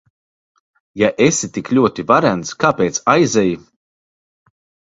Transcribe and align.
Ja 1.01 1.09
esi 1.25 1.51
tik 1.59 1.69
ļoti 1.79 2.07
varens, 2.13 2.57
kāpēc 2.65 3.01
aizej? 3.15 3.55